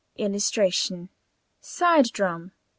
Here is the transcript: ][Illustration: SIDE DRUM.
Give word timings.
][Illustration: 0.25 1.09
SIDE 1.59 2.05
DRUM. 2.11 2.53